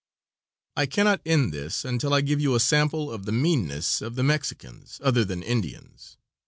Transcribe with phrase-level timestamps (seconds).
[0.75, 4.23] I cannot end this until I give you a sample of the meanness of the
[4.23, 6.17] Mexicans, other than Indians.